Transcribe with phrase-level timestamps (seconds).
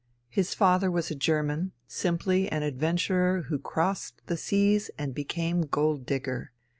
[0.29, 6.07] His father was a German simply an adventurer who crossed the seas and became gold
[6.07, 6.53] digger.